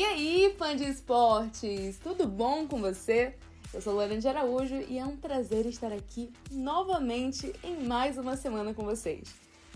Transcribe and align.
E 0.00 0.04
aí, 0.06 0.54
fã 0.56 0.74
de 0.74 0.84
esportes, 0.84 1.98
tudo 1.98 2.26
bom 2.26 2.66
com 2.66 2.80
você? 2.80 3.34
Eu 3.70 3.82
sou 3.82 3.92
Lorena 3.92 4.18
de 4.18 4.26
Araújo 4.26 4.76
e 4.88 4.98
é 4.98 5.04
um 5.04 5.14
prazer 5.14 5.66
estar 5.66 5.92
aqui 5.92 6.32
novamente 6.50 7.52
em 7.62 7.84
mais 7.84 8.16
uma 8.16 8.34
semana 8.34 8.72
com 8.72 8.82
vocês. 8.82 9.28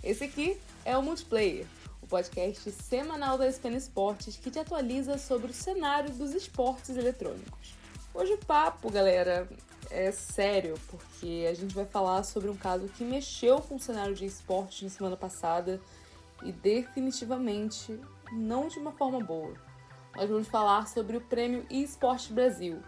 Esse 0.03 0.25
aqui 0.25 0.59
é 0.83 0.97
o 0.97 1.03
Multiplayer, 1.03 1.67
o 2.01 2.07
podcast 2.07 2.71
semanal 2.71 3.37
da 3.37 3.47
SPN 3.47 3.77
Esportes 3.77 4.39
que 4.39 4.51
te 4.51 4.59
atualiza 4.59 5.19
sobre 5.19 5.51
o 5.51 5.55
cenário 5.55 6.09
dos 6.15 6.33
esportes 6.33 6.97
eletrônicos. 6.97 7.75
Hoje 8.15 8.33
o 8.33 8.39
papo, 8.39 8.91
galera, 8.91 9.47
é 9.91 10.11
sério, 10.11 10.81
porque 10.89 11.47
a 11.51 11.53
gente 11.53 11.75
vai 11.75 11.85
falar 11.85 12.23
sobre 12.23 12.49
um 12.49 12.57
caso 12.57 12.89
que 12.89 13.05
mexeu 13.05 13.61
com 13.61 13.75
o 13.75 13.79
cenário 13.79 14.15
de 14.15 14.25
esportes 14.25 14.81
na 14.81 14.89
semana 14.89 15.19
passada 15.19 15.79
e 16.43 16.51
definitivamente 16.51 18.01
não 18.33 18.69
de 18.69 18.79
uma 18.79 18.93
forma 18.93 19.21
boa. 19.21 19.74
Nós 20.17 20.31
vamos 20.31 20.47
falar 20.47 20.87
sobre 20.87 21.17
o 21.17 21.21
prêmio 21.21 21.67
eSport 21.69 22.31
Brasil, 22.31 22.81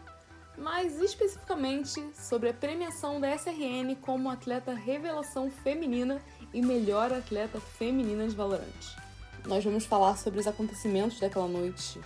mais 0.57 1.01
especificamente 1.01 2.01
sobre 2.15 2.51
a 2.51 2.55
premiação 2.55 3.21
da 3.21 3.35
SRN 3.37 3.97
como 4.01 4.31
atleta 4.31 4.73
revelação 4.73 5.51
feminina 5.51 6.23
e 6.55 6.63
melhor 6.63 7.13
atleta 7.13 7.59
feminina 7.61 8.29
de 8.29 8.37
Valorant. 8.37 8.97
Nós 9.45 9.65
vamos 9.65 9.85
falar 9.85 10.17
sobre 10.17 10.39
os 10.39 10.47
acontecimentos 10.47 11.19
daquela 11.19 11.49
noite 11.49 12.01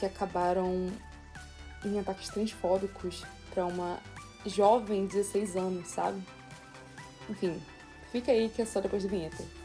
que 0.00 0.06
acabaram 0.06 0.90
em 1.84 1.98
ataques 2.00 2.30
transfóbicos 2.30 3.24
para 3.50 3.66
uma 3.66 3.98
jovem 4.46 5.06
de 5.06 5.16
16 5.16 5.56
anos, 5.56 5.88
sabe? 5.88 6.22
Enfim, 7.28 7.60
fica 8.10 8.32
aí 8.32 8.48
que 8.48 8.62
é 8.62 8.64
só 8.64 8.80
depois 8.80 9.02
da 9.02 9.10
vinheta. 9.10 9.57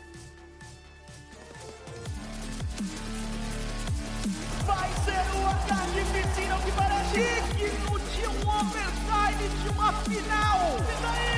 Digno 7.14 8.00
de 8.00 8.28
um 8.28 8.40
overtime 8.50 9.46
de 9.62 9.70
uma 9.70 9.94
final. 10.02 10.58
E 10.82 11.02
daí? 11.04 11.34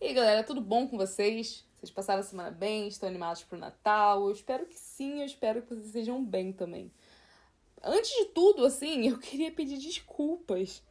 E 0.00 0.06
aí, 0.06 0.14
galera, 0.14 0.44
tudo 0.44 0.60
bom 0.60 0.86
com 0.86 0.96
vocês? 0.96 1.66
Vocês 1.74 1.90
passaram 1.90 2.20
a 2.20 2.22
semana 2.22 2.52
bem? 2.52 2.86
Estão 2.86 3.08
animados 3.08 3.42
pro 3.42 3.58
Natal? 3.58 4.26
Eu 4.26 4.32
espero 4.32 4.64
que 4.66 4.78
sim, 4.78 5.18
eu 5.18 5.26
espero 5.26 5.62
que 5.62 5.74
vocês 5.74 5.88
sejam 5.88 6.24
bem 6.24 6.52
também. 6.52 6.92
Antes 7.82 8.10
de 8.10 8.26
tudo, 8.26 8.64
assim, 8.64 9.08
eu 9.08 9.18
queria 9.18 9.50
pedir 9.50 9.78
desculpas 9.78 10.84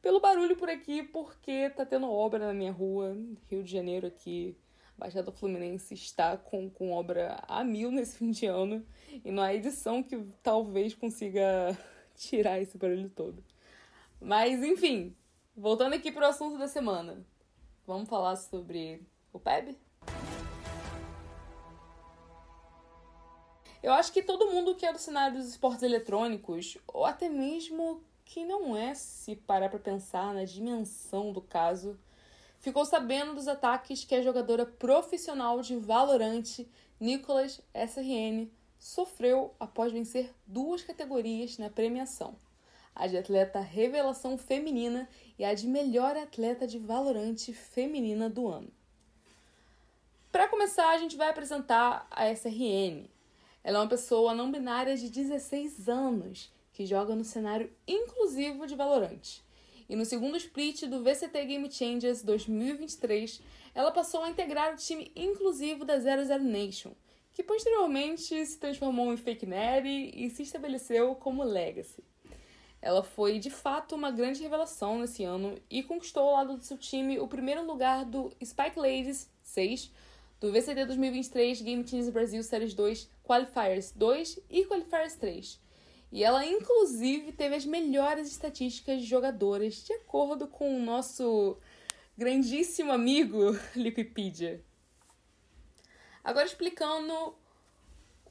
pelo 0.00 0.20
barulho 0.20 0.56
por 0.56 0.70
aqui, 0.70 1.02
porque 1.02 1.70
tá 1.70 1.84
tendo 1.84 2.08
obra 2.08 2.46
na 2.46 2.54
minha 2.54 2.70
rua, 2.70 3.16
Rio 3.50 3.64
de 3.64 3.72
Janeiro 3.72 4.06
aqui. 4.06 4.56
Baixada 4.96 5.32
Fluminense 5.32 5.94
está 5.94 6.36
com, 6.36 6.70
com 6.70 6.92
obra 6.92 7.42
a 7.48 7.64
mil 7.64 7.90
nesse 7.90 8.16
fim 8.18 8.30
de 8.30 8.46
ano 8.46 8.86
e 9.24 9.30
não 9.30 9.42
há 9.42 9.54
edição 9.54 10.02
que 10.02 10.16
talvez 10.42 10.94
consiga 10.94 11.76
tirar 12.14 12.60
esse 12.60 12.78
barulho 12.78 13.10
todo. 13.10 13.42
Mas 14.20 14.62
enfim, 14.62 15.16
voltando 15.56 15.94
aqui 15.94 16.12
pro 16.12 16.26
assunto 16.26 16.58
da 16.58 16.68
semana. 16.68 17.24
Vamos 17.86 18.08
falar 18.08 18.36
sobre 18.36 19.02
o 19.32 19.40
PEB? 19.40 19.76
Eu 23.82 23.92
acho 23.92 24.12
que 24.12 24.22
todo 24.22 24.50
mundo 24.50 24.76
que 24.76 24.86
é 24.86 24.92
do 24.92 24.98
cenário 24.98 25.36
dos 25.36 25.48
esportes 25.48 25.82
eletrônicos, 25.82 26.78
ou 26.86 27.04
até 27.04 27.28
mesmo 27.28 28.00
que 28.24 28.44
não 28.44 28.76
é, 28.76 28.94
se 28.94 29.34
parar 29.34 29.68
para 29.68 29.80
pensar 29.80 30.32
na 30.32 30.44
dimensão 30.44 31.32
do 31.32 31.42
caso, 31.42 31.98
ficou 32.62 32.84
sabendo 32.86 33.34
dos 33.34 33.48
ataques 33.48 34.04
que 34.04 34.14
a 34.14 34.22
jogadora 34.22 34.64
profissional 34.64 35.60
de 35.60 35.76
Valorant, 35.76 36.64
Nicholas 36.98 37.60
SRN, 37.74 38.48
sofreu 38.78 39.52
após 39.60 39.92
vencer 39.92 40.32
duas 40.46 40.82
categorias 40.82 41.58
na 41.58 41.68
premiação: 41.68 42.36
a 42.94 43.06
de 43.08 43.18
atleta 43.18 43.60
revelação 43.60 44.38
feminina 44.38 45.08
e 45.38 45.44
a 45.44 45.52
de 45.52 45.66
melhor 45.66 46.16
atleta 46.16 46.66
de 46.66 46.78
Valorant 46.78 47.52
feminina 47.52 48.30
do 48.30 48.46
ano. 48.46 48.72
Para 50.30 50.48
começar, 50.48 50.88
a 50.90 50.98
gente 50.98 51.16
vai 51.16 51.28
apresentar 51.28 52.06
a 52.10 52.30
SRN. 52.30 53.10
Ela 53.64 53.78
é 53.78 53.80
uma 53.80 53.88
pessoa 53.88 54.34
não 54.34 54.50
binária 54.50 54.96
de 54.96 55.10
16 55.10 55.88
anos 55.88 56.50
que 56.72 56.86
joga 56.86 57.14
no 57.14 57.24
cenário 57.24 57.70
inclusivo 57.86 58.66
de 58.66 58.74
Valorant. 58.74 59.42
E 59.92 59.94
no 59.94 60.06
segundo 60.06 60.38
split 60.38 60.86
do 60.86 61.02
VCT 61.02 61.44
Game 61.44 61.70
Changers 61.70 62.22
2023, 62.22 63.42
ela 63.74 63.90
passou 63.90 64.24
a 64.24 64.30
integrar 64.30 64.72
o 64.72 64.76
time 64.78 65.12
inclusivo 65.14 65.84
da 65.84 65.98
00 66.00 66.42
Nation, 66.42 66.92
que 67.30 67.42
posteriormente 67.42 68.46
se 68.46 68.58
transformou 68.58 69.12
em 69.12 69.18
Fake 69.18 69.44
Neri 69.44 70.10
e 70.14 70.30
se 70.30 70.44
estabeleceu 70.44 71.14
como 71.16 71.42
Legacy. 71.42 72.02
Ela 72.80 73.02
foi 73.02 73.38
de 73.38 73.50
fato 73.50 73.94
uma 73.94 74.10
grande 74.10 74.40
revelação 74.40 74.98
nesse 74.98 75.24
ano 75.24 75.58
e 75.68 75.82
conquistou 75.82 76.22
ao 76.22 76.36
lado 76.36 76.56
do 76.56 76.64
seu 76.64 76.78
time 76.78 77.18
o 77.18 77.28
primeiro 77.28 77.62
lugar 77.66 78.06
do 78.06 78.32
Spike 78.42 78.78
Ladies 78.78 79.30
6 79.42 79.92
do 80.40 80.50
VCT 80.50 80.86
2023 80.86 81.60
Game 81.60 81.84
Teams 81.84 82.08
Brasil 82.08 82.42
Series 82.42 82.72
2 82.72 83.10
Qualifiers 83.22 83.92
2 83.92 84.40
e 84.48 84.64
Qualifiers 84.64 85.16
3. 85.16 85.61
E 86.12 86.22
ela, 86.22 86.44
inclusive, 86.44 87.32
teve 87.32 87.56
as 87.56 87.64
melhores 87.64 88.28
estatísticas 88.28 89.00
de 89.00 89.06
jogadoras, 89.06 89.76
de 89.82 89.94
acordo 89.94 90.46
com 90.46 90.76
o 90.76 90.84
nosso 90.84 91.56
grandíssimo 92.16 92.92
amigo 92.92 93.58
Liquipedia. 93.74 94.62
Agora 96.22 96.44
explicando 96.44 97.34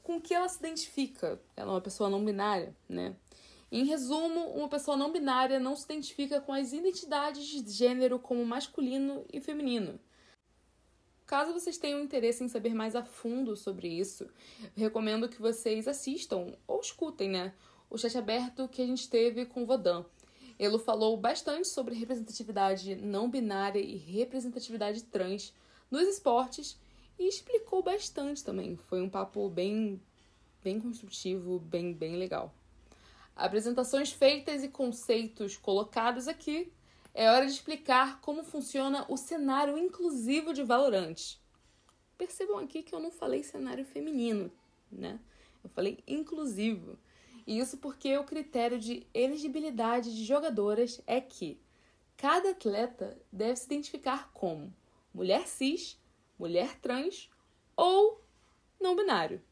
com 0.02 0.20
que 0.20 0.32
ela 0.32 0.48
se 0.48 0.58
identifica. 0.60 1.42
Ela 1.56 1.72
é 1.72 1.74
uma 1.74 1.80
pessoa 1.80 2.08
não 2.08 2.24
binária, 2.24 2.74
né? 2.88 3.16
Em 3.70 3.84
resumo, 3.84 4.52
uma 4.52 4.68
pessoa 4.68 4.96
não 4.96 5.10
binária 5.10 5.58
não 5.58 5.74
se 5.74 5.84
identifica 5.84 6.40
com 6.40 6.52
as 6.52 6.72
identidades 6.72 7.44
de 7.44 7.68
gênero 7.72 8.18
como 8.18 8.44
masculino 8.46 9.24
e 9.32 9.40
feminino 9.40 9.98
Caso 11.32 11.54
vocês 11.54 11.78
tenham 11.78 11.98
interesse 11.98 12.44
em 12.44 12.48
saber 12.48 12.74
mais 12.74 12.94
a 12.94 13.02
fundo 13.02 13.56
sobre 13.56 13.88
isso, 13.88 14.28
recomendo 14.76 15.30
que 15.30 15.40
vocês 15.40 15.88
assistam 15.88 16.52
ou 16.66 16.78
escutem, 16.78 17.30
né, 17.30 17.54
o 17.92 17.98
chat 17.98 18.16
aberto 18.16 18.66
que 18.68 18.80
a 18.80 18.86
gente 18.86 19.06
teve 19.08 19.44
com 19.44 19.62
o 19.62 19.66
Vodan. 19.66 20.02
Ele 20.58 20.78
falou 20.78 21.14
bastante 21.14 21.68
sobre 21.68 21.94
representatividade 21.94 22.96
não 22.96 23.28
binária 23.28 23.78
e 23.78 23.96
representatividade 23.96 25.04
trans 25.04 25.52
nos 25.90 26.08
esportes 26.08 26.78
e 27.18 27.28
explicou 27.28 27.82
bastante 27.82 28.42
também. 28.42 28.76
Foi 28.76 29.02
um 29.02 29.10
papo 29.10 29.48
bem 29.50 30.00
bem 30.64 30.80
construtivo, 30.80 31.58
bem 31.58 31.92
bem 31.92 32.16
legal. 32.16 32.54
Apresentações 33.36 34.10
feitas 34.10 34.64
e 34.64 34.68
conceitos 34.68 35.58
colocados 35.58 36.28
aqui 36.28 36.72
é 37.12 37.30
hora 37.30 37.44
de 37.44 37.52
explicar 37.52 38.22
como 38.22 38.42
funciona 38.42 39.04
o 39.06 39.18
cenário 39.18 39.76
inclusivo 39.76 40.54
de 40.54 40.62
Valorant. 40.62 41.36
Percebam 42.16 42.58
aqui 42.58 42.82
que 42.82 42.94
eu 42.94 43.00
não 43.00 43.10
falei 43.10 43.42
cenário 43.42 43.84
feminino, 43.84 44.50
né? 44.90 45.20
Eu 45.62 45.68
falei 45.68 45.98
inclusivo. 46.06 46.96
E 47.46 47.58
isso 47.58 47.78
porque 47.78 48.16
o 48.16 48.24
critério 48.24 48.78
de 48.78 49.06
elegibilidade 49.12 50.14
de 50.14 50.24
jogadoras 50.24 51.00
é 51.06 51.20
que 51.20 51.60
cada 52.16 52.50
atleta 52.50 53.18
deve 53.32 53.56
se 53.56 53.66
identificar 53.66 54.30
como 54.32 54.72
mulher 55.12 55.46
cis, 55.46 55.98
mulher 56.38 56.78
trans 56.80 57.30
ou 57.76 58.20
não 58.80 58.96
binário. 58.96 59.42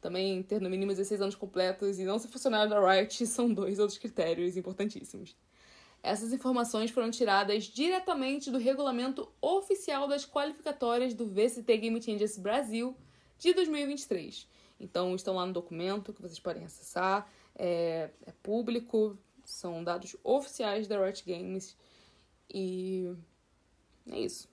Também 0.00 0.42
ter 0.42 0.60
no 0.60 0.70
mínimo 0.70 0.92
16 0.92 1.20
anos 1.20 1.34
completos 1.34 1.98
e 1.98 2.04
não 2.04 2.18
ser 2.18 2.28
funcionário 2.28 2.70
da 2.70 2.80
Riot 2.80 3.24
são 3.26 3.52
dois 3.52 3.78
outros 3.78 3.98
critérios 3.98 4.56
importantíssimos. 4.56 5.36
Essas 6.02 6.32
informações 6.32 6.90
foram 6.90 7.10
tiradas 7.10 7.64
diretamente 7.64 8.50
do 8.50 8.58
regulamento 8.58 9.28
oficial 9.40 10.06
das 10.06 10.24
qualificatórias 10.24 11.14
do 11.14 11.26
VCT 11.26 11.76
Game 11.78 12.00
Changers 12.00 12.38
Brasil 12.38 12.96
de 13.38 13.52
2023. 13.52 14.48
Então, 14.78 15.14
estão 15.14 15.34
lá 15.34 15.46
no 15.46 15.52
documento 15.52 16.12
que 16.12 16.20
vocês 16.20 16.38
podem 16.38 16.64
acessar, 16.64 17.30
é, 17.54 18.10
é 18.26 18.32
público, 18.42 19.18
são 19.44 19.82
dados 19.82 20.16
oficiais 20.22 20.86
da 20.86 21.02
Riot 21.02 21.24
Games 21.24 21.76
e 22.52 23.14
é 24.10 24.20
isso. 24.20 24.48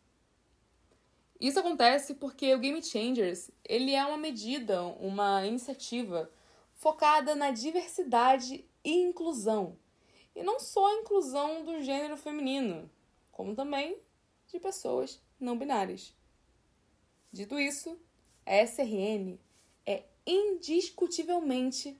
Isso 1.39 1.59
acontece 1.59 2.13
porque 2.15 2.53
o 2.55 2.59
Game 2.59 2.81
Changers 2.81 3.51
ele 3.65 3.93
é 3.93 4.05
uma 4.05 4.17
medida, 4.17 4.81
uma 4.83 5.45
iniciativa 5.45 6.31
focada 6.73 7.35
na 7.35 7.51
diversidade 7.51 8.65
e 8.83 8.91
inclusão 8.91 9.77
e 10.35 10.41
não 10.43 10.59
só 10.59 10.85
a 10.87 10.99
inclusão 10.99 11.63
do 11.63 11.81
gênero 11.81 12.17
feminino, 12.17 12.89
como 13.31 13.55
também 13.55 13.97
de 14.47 14.59
pessoas 14.59 15.21
não 15.39 15.57
binárias. 15.57 16.15
Dito 17.31 17.59
isso, 17.59 17.99
a 18.45 18.55
SRN 18.63 19.39
indiscutivelmente 20.25 21.99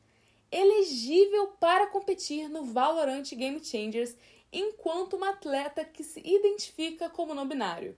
elegível 0.52 1.48
para 1.60 1.88
competir 1.88 2.48
no 2.48 2.64
Valorant 2.64 3.30
Game 3.34 3.64
Changers 3.64 4.16
enquanto 4.52 5.16
uma 5.16 5.32
atleta 5.32 5.84
que 5.84 6.04
se 6.04 6.20
identifica 6.20 7.10
como 7.10 7.34
não 7.34 7.48
binário. 7.48 7.98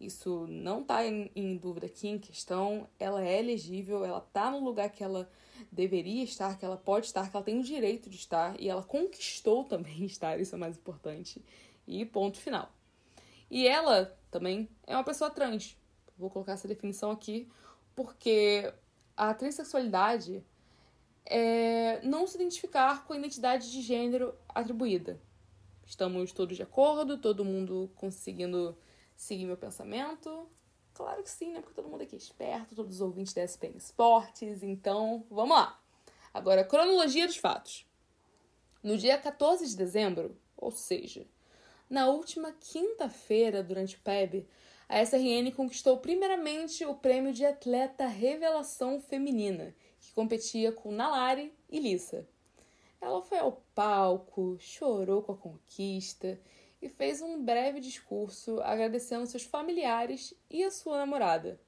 Isso 0.00 0.46
não 0.48 0.82
está 0.82 1.04
em, 1.04 1.28
em, 1.34 1.56
dúvida 1.56 1.86
aqui 1.86 2.06
em 2.06 2.18
questão. 2.18 2.88
Ela 3.00 3.26
é 3.26 3.40
elegível, 3.40 4.04
ela 4.04 4.24
está 4.24 4.48
no 4.48 4.62
lugar 4.62 4.90
que 4.90 5.02
ela 5.02 5.28
deveria 5.72 6.22
estar, 6.22 6.56
que 6.56 6.64
ela 6.64 6.76
pode 6.76 7.06
estar, 7.06 7.28
que 7.28 7.36
ela 7.36 7.44
tem 7.44 7.58
o 7.58 7.64
direito 7.64 8.08
de 8.08 8.16
estar 8.16 8.58
e 8.60 8.68
ela 8.68 8.84
conquistou 8.84 9.64
também 9.64 10.04
estar, 10.06 10.40
isso 10.40 10.54
é 10.54 10.58
mais 10.58 10.76
importante. 10.76 11.44
E 11.86 12.04
ponto 12.04 12.38
final. 12.38 12.70
E 13.50 13.66
ela 13.66 14.16
também 14.30 14.68
é 14.86 14.94
uma 14.94 15.02
pessoa 15.02 15.30
trans. 15.30 15.76
Vou 16.16 16.30
colocar 16.30 16.52
essa 16.52 16.68
definição 16.68 17.10
aqui 17.10 17.48
porque 17.96 18.72
a 19.18 19.34
transexualidade 19.34 20.44
é 21.26 22.00
não 22.04 22.24
se 22.24 22.36
identificar 22.36 23.04
com 23.04 23.12
a 23.12 23.18
identidade 23.18 23.70
de 23.70 23.82
gênero 23.82 24.32
atribuída. 24.48 25.20
Estamos 25.84 26.30
todos 26.30 26.56
de 26.56 26.62
acordo, 26.62 27.18
todo 27.18 27.44
mundo 27.44 27.90
conseguindo 27.96 28.78
seguir 29.16 29.44
meu 29.44 29.56
pensamento? 29.56 30.48
Claro 30.94 31.22
que 31.24 31.30
sim, 31.30 31.52
né? 31.52 31.60
Porque 31.60 31.74
todo 31.74 31.88
mundo 31.88 32.02
aqui 32.02 32.14
é 32.14 32.18
esperto, 32.18 32.76
todos 32.76 32.94
os 32.94 33.00
ouvintes 33.00 33.32
da 33.32 33.42
SPN 33.42 33.76
Esportes, 33.76 34.62
então 34.62 35.26
vamos 35.28 35.56
lá. 35.56 35.80
Agora, 36.32 36.64
cronologia 36.64 37.26
dos 37.26 37.36
fatos. 37.36 37.84
No 38.82 38.96
dia 38.96 39.18
14 39.18 39.66
de 39.66 39.76
dezembro, 39.76 40.36
ou 40.56 40.70
seja, 40.70 41.26
na 41.90 42.06
última 42.06 42.52
quinta-feira 42.52 43.64
durante 43.64 43.96
o 43.96 44.00
PEB, 44.00 44.46
a 44.88 45.02
SRN 45.02 45.52
conquistou 45.52 45.98
primeiramente 45.98 46.84
o 46.86 46.94
prêmio 46.94 47.32
de 47.32 47.44
atleta 47.44 48.06
revelação 48.06 48.98
feminina, 49.00 49.74
que 50.00 50.12
competia 50.12 50.72
com 50.72 50.90
Nalari 50.90 51.52
e 51.68 51.78
Lissa. 51.78 52.26
Ela 53.00 53.20
foi 53.20 53.38
ao 53.38 53.62
palco, 53.74 54.56
chorou 54.58 55.22
com 55.22 55.32
a 55.32 55.36
conquista 55.36 56.40
e 56.80 56.88
fez 56.88 57.20
um 57.20 57.44
breve 57.44 57.80
discurso 57.80 58.60
agradecendo 58.62 59.26
seus 59.26 59.44
familiares 59.44 60.32
e 60.48 60.64
a 60.64 60.70
sua 60.70 60.96
namorada. 60.96 61.60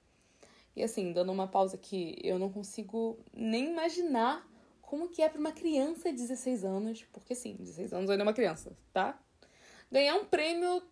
E 0.75 0.83
assim, 0.83 1.13
dando 1.13 1.31
uma 1.31 1.47
pausa 1.47 1.77
aqui, 1.77 2.17
eu 2.23 2.39
não 2.39 2.51
consigo 2.51 3.19
nem 3.35 3.71
imaginar 3.71 4.49
como 4.81 5.09
que 5.09 5.21
é 5.21 5.29
para 5.29 5.39
uma 5.39 5.53
criança 5.53 6.11
de 6.11 6.17
16 6.17 6.65
anos, 6.65 7.05
porque 7.13 7.35
sim, 7.35 7.55
16 7.55 7.93
anos 7.93 8.11
ainda 8.11 8.23
é 8.23 8.27
uma 8.27 8.33
criança, 8.33 8.77
tá? 8.93 9.21
Ganhar 9.91 10.17
um 10.17 10.25
prêmio 10.25 10.83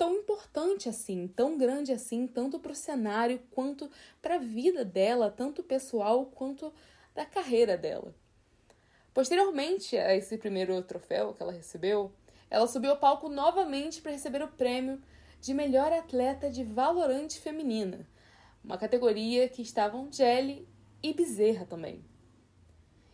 tão 0.00 0.14
importante 0.14 0.88
assim, 0.88 1.28
tão 1.28 1.58
grande 1.58 1.92
assim, 1.92 2.26
tanto 2.26 2.58
para 2.58 2.72
o 2.72 2.74
cenário 2.74 3.38
quanto 3.50 3.90
para 4.22 4.36
a 4.36 4.38
vida 4.38 4.82
dela, 4.82 5.30
tanto 5.30 5.62
pessoal 5.62 6.24
quanto 6.24 6.72
da 7.14 7.26
carreira 7.26 7.76
dela. 7.76 8.14
Posteriormente 9.12 9.98
a 9.98 10.16
esse 10.16 10.38
primeiro 10.38 10.80
troféu 10.80 11.34
que 11.34 11.42
ela 11.42 11.52
recebeu, 11.52 12.10
ela 12.48 12.66
subiu 12.66 12.92
ao 12.92 12.96
palco 12.96 13.28
novamente 13.28 14.00
para 14.00 14.12
receber 14.12 14.42
o 14.42 14.48
prêmio 14.48 15.02
de 15.38 15.52
melhor 15.52 15.92
atleta 15.92 16.48
de 16.48 16.64
valorante 16.64 17.38
feminina, 17.38 18.08
uma 18.64 18.78
categoria 18.78 19.50
que 19.50 19.60
estavam 19.60 20.10
Jelly 20.10 20.66
e 21.02 21.12
Bezerra 21.12 21.66
também. 21.66 22.02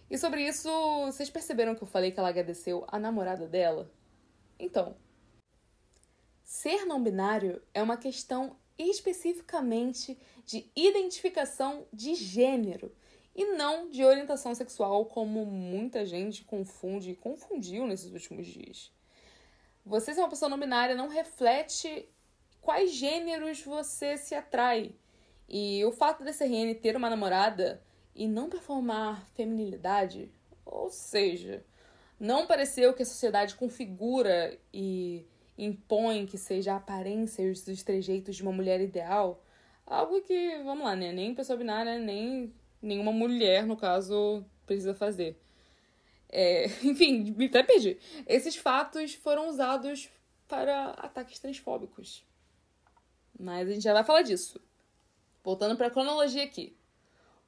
E 0.09 0.17
sobre 0.17 0.47
isso, 0.47 0.71
vocês 1.05 1.29
perceberam 1.29 1.75
que 1.75 1.83
eu 1.83 1.89
falei 1.89 2.13
que 2.13 2.21
ela 2.21 2.29
agradeceu 2.29 2.85
a 2.87 2.97
namorada 2.97 3.49
dela? 3.49 3.91
Então, 4.57 4.95
ser 6.47 6.85
não 6.85 7.03
binário 7.03 7.61
é 7.75 7.83
uma 7.83 7.97
questão 7.97 8.57
especificamente 8.79 10.17
de 10.45 10.71
identificação 10.77 11.89
de 11.93 12.15
gênero 12.15 12.95
e 13.35 13.57
não 13.57 13.91
de 13.91 14.05
orientação 14.05 14.55
sexual, 14.55 15.07
como 15.07 15.45
muita 15.45 16.07
gente 16.07 16.45
confunde 16.45 17.11
e 17.11 17.17
confundiu 17.17 17.85
nesses 17.85 18.13
últimos 18.13 18.47
dias. 18.47 18.93
Você 19.85 20.15
ser 20.15 20.21
uma 20.21 20.31
pessoa 20.31 20.49
não 20.49 20.59
binária 20.59 20.95
não 20.95 21.09
reflete 21.09 22.09
quais 22.61 22.93
gêneros 22.93 23.63
você 23.63 24.17
se 24.17 24.35
atrai. 24.35 24.95
E 25.49 25.85
o 25.85 25.91
fato 25.91 26.23
da 26.23 26.31
SRN 26.31 26.75
ter 26.81 26.97
uma 26.97 27.11
namorada 27.11 27.83
e 28.15 28.29
não 28.29 28.49
performar 28.49 29.29
feminilidade, 29.35 30.31
ou 30.65 30.91
seja, 30.91 31.65
não 32.21 32.47
parecer 32.47 32.89
o 32.89 32.95
que 32.95 33.03
a 33.03 33.07
sociedade 33.07 33.57
configura 33.57 34.57
e 34.73 35.27
impõe 35.57 36.27
que 36.27 36.37
seja 36.37 36.75
a 36.75 36.77
aparência 36.77 37.43
e 37.43 37.51
os 37.51 37.83
trejeitos 37.83 38.37
de 38.37 38.43
uma 38.43 38.53
mulher 38.53 38.81
ideal, 38.81 39.43
algo 39.87 40.21
que, 40.23 40.63
vamos 40.65 40.85
lá, 40.85 40.95
né, 40.97 41.13
nem 41.13 41.35
pessoa 41.35 41.57
binária, 41.57 41.99
nem 41.99 42.53
nenhuma 42.83 43.13
mulher, 43.13 43.67
no 43.67 43.77
caso, 43.77 44.45
precisa 44.67 44.95
fazer. 44.95 45.41
É, 46.29 46.67
enfim, 46.85 47.35
me 47.37 47.47
até 47.47 47.63
perdi. 47.63 47.99
Esses 48.27 48.57
fatos 48.57 49.15
foram 49.15 49.49
usados 49.49 50.11
para 50.49 50.91
ataques 50.91 51.39
transfóbicos. 51.39 52.25
Mas 53.39 53.69
a 53.69 53.73
gente 53.73 53.83
já 53.83 53.93
vai 53.93 54.05
falar 54.05 54.23
disso. 54.23 54.61
Voltando 55.43 55.77
para 55.77 55.89
a 55.89 55.91
cronologia 55.91 56.43
aqui. 56.43 56.77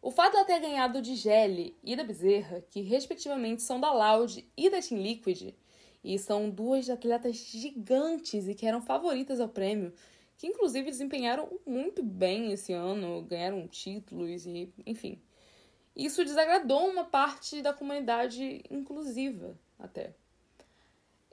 O 0.01 0.11
fato 0.11 0.33
de 0.33 0.37
ela 0.37 0.47
ter 0.47 0.61
ganhado 0.61 1.03
de 1.03 1.17
Gelli 1.17 1.77
e 1.83 1.97
da 1.97 2.05
Bezerra, 2.05 2.63
que 2.71 2.81
respectivamente 2.81 3.63
são 3.63 3.81
da 3.81 3.93
Loud 3.93 4.49
e 4.57 4.71
da 4.71 4.81
Team 4.81 5.03
Liquid, 5.03 5.55
e 6.03 6.19
são 6.19 6.49
duas 6.49 6.89
atletas 6.89 7.37
gigantes 7.37 8.49
e 8.49 8.55
que 8.55 8.67
eram 8.67 8.81
favoritas 8.81 9.41
ao 9.41 9.49
prêmio, 9.49 9.93
que 10.37 10.47
inclusive 10.47 10.91
desempenharam 10.91 11.49
muito 11.67 12.03
bem 12.03 12.53
esse 12.53 12.73
ano, 12.73 13.23
ganharam 13.23 13.67
títulos 13.67 14.47
e, 14.47 14.73
enfim. 14.87 15.21
Isso 15.95 16.25
desagradou 16.25 16.89
uma 16.89 17.05
parte 17.05 17.61
da 17.61 17.73
comunidade 17.73 18.63
inclusiva, 18.71 19.59
até. 19.79 20.15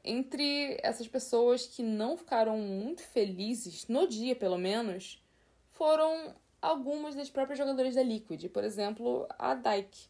Entre 0.03 0.77
essas 0.81 1.07
pessoas 1.07 1.67
que 1.67 1.83
não 1.83 2.17
ficaram 2.17 2.57
muito 2.57 3.01
felizes, 3.01 3.88
no 3.88 4.07
dia 4.07 4.35
pelo 4.35 4.57
menos, 4.57 5.23
foram 5.71 6.33
algumas 6.62 7.15
das 7.15 7.29
próprias 7.29 7.59
jogadoras 7.59 7.95
da 7.95 8.03
Liquid. 8.03 8.50
Por 8.50 8.63
exemplo, 8.63 9.27
a 9.38 9.53
Dyke. 9.53 10.07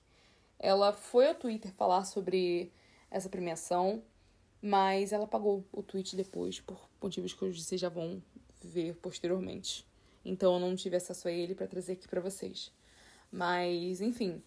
Ela 0.57 0.93
foi 0.93 1.27
ao 1.27 1.35
Twitter 1.35 1.71
falar 1.73 2.05
sobre 2.05 2.71
essa 3.11 3.29
premiação, 3.29 4.01
mas 4.61 5.11
ela 5.11 5.25
apagou 5.25 5.63
o 5.71 5.83
tweet 5.83 6.15
depois, 6.15 6.59
por 6.59 6.89
motivos 7.01 7.33
que 7.33 7.45
vocês 7.45 7.79
já 7.79 7.89
vão 7.89 8.21
ver 8.63 8.95
posteriormente. 8.95 9.85
Então 10.23 10.55
eu 10.55 10.59
não 10.59 10.75
tive 10.75 10.95
acesso 10.95 11.27
a 11.27 11.31
ele 11.31 11.53
para 11.53 11.67
trazer 11.67 11.93
aqui 11.93 12.07
para 12.07 12.21
vocês. 12.21 12.71
Mas, 13.31 14.01
enfim, 14.01 14.41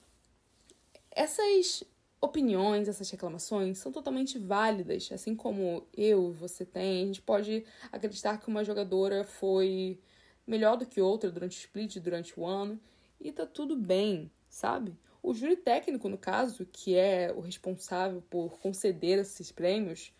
essas 1.10 1.84
opiniões, 2.20 2.88
essas 2.88 3.08
reclamações 3.10 3.78
são 3.78 3.92
totalmente 3.92 4.38
válidas, 4.38 5.10
assim 5.12 5.34
como 5.34 5.86
eu 5.96 6.32
você 6.32 6.64
tem. 6.64 7.02
A 7.02 7.06
gente 7.06 7.22
pode 7.22 7.64
acreditar 7.92 8.38
que 8.38 8.48
uma 8.48 8.64
jogadora 8.64 9.24
foi 9.24 10.00
melhor 10.46 10.76
do 10.76 10.86
que 10.86 11.00
outra 11.00 11.30
durante 11.30 11.56
o 11.56 11.60
split, 11.60 11.98
durante 11.98 12.38
o 12.38 12.46
ano, 12.46 12.80
e 13.20 13.30
tá 13.30 13.46
tudo 13.46 13.76
bem, 13.76 14.30
sabe? 14.48 14.96
O 15.22 15.34
júri 15.34 15.56
técnico, 15.56 16.08
no 16.08 16.16
caso, 16.16 16.66
que 16.66 16.96
é 16.96 17.32
o 17.32 17.40
responsável 17.40 18.22
por 18.30 18.58
conceder 18.58 19.18
esses 19.18 19.50
prêmios, 19.50 20.12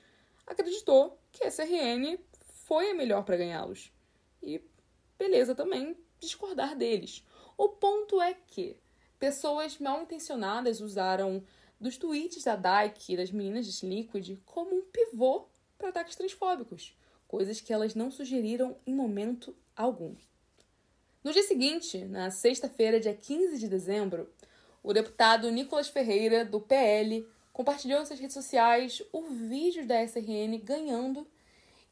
acreditou 0.46 1.18
que 1.32 1.44
a 1.44 1.50
SRN 1.50 2.18
foi 2.66 2.90
a 2.90 2.94
melhor 2.94 3.24
para 3.24 3.36
ganhá-los. 3.36 3.92
E 4.42 4.60
beleza 5.18 5.54
também 5.54 5.96
discordar 6.20 6.76
deles. 6.76 7.24
O 7.56 7.68
ponto 7.68 8.20
é 8.20 8.34
que 8.34 8.76
pessoas 9.18 9.78
mal 9.78 10.02
intencionadas 10.02 10.80
usaram 10.80 11.42
dos 11.80 11.96
tweets 11.96 12.44
da 12.44 12.56
Dyke 12.56 13.12
e 13.12 13.16
das 13.16 13.30
meninas 13.30 13.66
de 13.66 13.86
Liquid 13.86 14.38
como 14.44 14.76
um 14.76 14.82
pivô 14.82 15.46
para 15.76 15.90
ataques 15.90 16.16
transfóbicos, 16.16 16.96
coisas 17.26 17.60
que 17.60 17.72
elas 17.72 17.94
não 17.94 18.10
sugeriram 18.10 18.76
em 18.86 18.94
momento 18.94 19.54
algum. 19.76 20.14
No 21.22 21.32
dia 21.32 21.42
seguinte, 21.42 22.04
na 22.04 22.30
sexta-feira, 22.30 23.00
dia 23.00 23.14
15 23.14 23.58
de 23.58 23.68
dezembro, 23.68 24.30
o 24.88 24.92
deputado 24.94 25.50
Nicolas 25.50 25.90
Ferreira, 25.90 26.46
do 26.46 26.62
PL, 26.62 27.28
compartilhou 27.52 28.00
em 28.00 28.06
suas 28.06 28.18
redes 28.18 28.32
sociais 28.32 29.02
o 29.12 29.20
vídeo 29.20 29.86
da 29.86 30.02
SRN 30.02 30.56
ganhando 30.64 31.28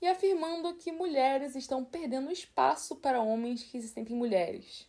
e 0.01 0.07
afirmando 0.07 0.73
que 0.77 0.91
mulheres 0.91 1.55
estão 1.55 1.85
perdendo 1.85 2.33
espaço 2.33 2.97
para 2.97 3.21
homens 3.21 3.63
que 3.63 3.83
se 3.83 3.89
sentem 3.89 4.17
mulheres, 4.17 4.89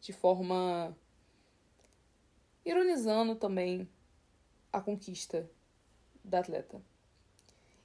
de 0.00 0.12
forma 0.12 0.92
ironizando 2.64 3.36
também 3.36 3.88
a 4.72 4.80
conquista 4.80 5.48
da 6.24 6.40
atleta. 6.40 6.82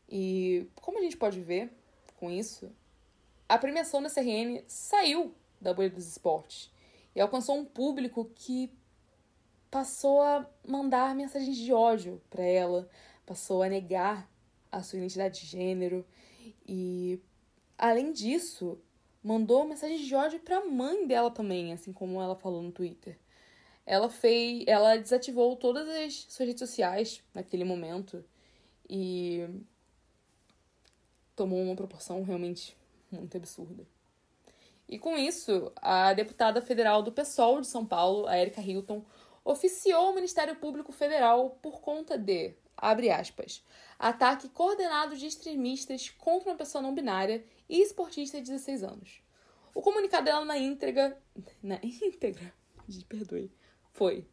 E 0.09 0.65
como 0.73 0.97
a 0.97 1.03
gente 1.03 1.17
pode 1.17 1.39
ver 1.39 1.71
com 2.17 2.31
isso, 2.31 2.71
a 3.47 3.59
premiação 3.59 4.01
da 4.01 4.09
CRN 4.09 4.63
saiu 4.67 5.35
da 5.61 5.71
bolha 5.71 5.91
dos 5.91 6.07
esportes 6.07 6.71
e 7.15 7.21
alcançou 7.21 7.55
um 7.55 7.65
público 7.65 8.25
que 8.33 8.80
passou 9.71 10.21
a 10.21 10.47
mandar 10.67 11.15
mensagens 11.15 11.57
de 11.57 11.73
ódio 11.73 12.21
para 12.29 12.43
ela, 12.43 12.87
passou 13.25 13.63
a 13.63 13.69
negar 13.69 14.29
a 14.71 14.83
sua 14.83 14.99
identidade 14.99 15.39
de 15.39 15.47
gênero 15.47 16.05
e 16.67 17.19
além 17.77 18.11
disso, 18.11 18.77
mandou 19.23 19.65
mensagens 19.65 20.01
de 20.01 20.13
ódio 20.13 20.39
para 20.39 20.57
a 20.57 20.65
mãe 20.65 21.07
dela 21.07 21.31
também, 21.31 21.73
assim 21.73 21.91
como 21.91 22.21
ela 22.21 22.35
falou 22.35 22.61
no 22.61 22.71
Twitter 22.71 23.17
ela 23.85 24.09
fez, 24.09 24.63
ela 24.67 24.95
desativou 24.97 25.55
todas 25.55 25.87
as 25.87 26.25
suas 26.29 26.47
redes 26.47 26.59
sociais 26.59 27.21
naquele 27.33 27.63
momento 27.63 28.23
e 28.89 29.47
tomou 31.35 31.61
uma 31.61 31.75
proporção 31.75 32.23
realmente 32.23 32.77
muito 33.11 33.35
absurda. 33.35 33.85
E 34.87 34.99
com 34.99 35.17
isso, 35.17 35.71
a 35.77 36.13
deputada 36.13 36.61
federal 36.61 37.01
do 37.01 37.11
PSOL 37.11 37.61
de 37.61 37.67
São 37.67 37.85
Paulo, 37.85 38.27
a 38.27 38.37
Erika 38.37 38.61
Hilton, 38.61 39.03
oficiou 39.43 40.11
o 40.11 40.15
Ministério 40.15 40.55
Público 40.55 40.91
Federal 40.91 41.51
por 41.61 41.81
conta 41.81 42.17
de, 42.17 42.53
abre 42.77 43.09
aspas, 43.09 43.63
ataque 43.97 44.49
coordenado 44.49 45.15
de 45.15 45.25
extremistas 45.25 46.09
contra 46.09 46.49
uma 46.49 46.57
pessoa 46.57 46.81
não 46.81 46.93
binária 46.93 47.43
e 47.69 47.81
esportista 47.81 48.37
de 48.37 48.51
16 48.51 48.83
anos. 48.83 49.21
O 49.73 49.81
comunicado 49.81 50.25
dela 50.25 50.43
na 50.45 50.57
íntegra. 50.57 51.17
Na 51.61 51.79
íntegra? 51.83 52.53
Me 52.87 53.03
perdoe. 53.05 53.51
Foi. 53.93 54.27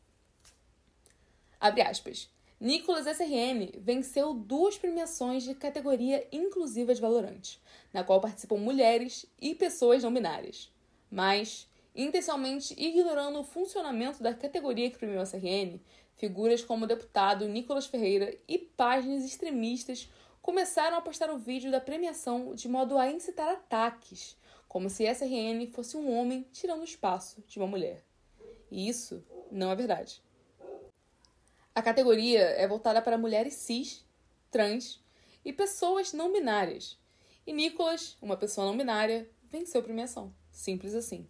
Abre 1.61 1.83
aspas. 1.83 2.31
Nicolas 2.61 3.07
SRN 3.07 3.71
venceu 3.79 4.35
duas 4.35 4.77
premiações 4.77 5.45
de 5.45 5.55
categoria 5.55 6.27
inclusiva 6.33 6.93
de 6.93 7.01
na 7.93 8.03
qual 8.03 8.21
participam 8.21 8.57
mulheres 8.57 9.27
e 9.41 9.55
pessoas 9.55 10.03
não 10.03 10.13
binárias. 10.13 10.73
Mas, 11.09 11.69
intencionalmente 11.95 12.75
ignorando 12.77 13.41
o 13.41 13.45
funcionamento 13.45 14.23
da 14.23 14.35
categoria 14.35 14.91
que 14.91 14.99
premiou 14.99 15.21
a 15.21 15.25
SRN, 15.25 15.81
figuras 16.17 16.63
como 16.63 16.85
o 16.85 16.89
deputado 16.89 17.49
Nicolas 17.49 17.87
Ferreira 17.87 18.37
e 18.47 18.59
páginas 18.59 19.25
extremistas 19.25 20.11
começaram 20.43 20.97
a 20.97 21.01
postar 21.01 21.31
o 21.31 21.39
vídeo 21.39 21.71
da 21.71 21.81
premiação 21.81 22.55
de 22.55 22.69
modo 22.69 22.97
a 22.97 23.11
incitar 23.11 23.49
ataques, 23.49 24.37
como 24.67 24.91
se 24.91 25.05
SRN 25.05 25.67
fosse 25.73 25.97
um 25.97 26.17
homem 26.17 26.47
tirando 26.53 26.81
o 26.81 26.85
espaço 26.85 27.43
de 27.47 27.59
uma 27.59 27.67
mulher. 27.67 28.03
E 28.71 28.89
isso 28.89 29.25
não 29.51 29.71
é 29.71 29.77
verdade. 29.77 30.23
A 31.75 31.83
categoria 31.83 32.41
é 32.41 32.67
voltada 32.67 33.01
para 33.01 33.17
mulheres 33.17 33.55
cis, 33.55 34.05
trans 34.51 35.01
e 35.45 35.53
pessoas 35.53 36.13
não 36.13 36.33
binárias. 36.33 36.99
E 37.47 37.53
Nicolas, 37.53 38.17
uma 38.21 38.37
pessoa 38.37 38.67
não 38.67 38.77
binária, 38.77 39.31
venceu 39.45 39.81
a 39.81 39.85
premiação. 39.85 40.35
Simples 40.51 40.95
assim. 40.95 41.27